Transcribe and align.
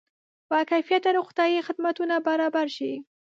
با 0.51 0.59
کیفیته 0.71 1.09
روغتیایي 1.17 1.61
خدمتونه 1.67 2.15
برابر 2.27 2.67
شي. 2.75 2.91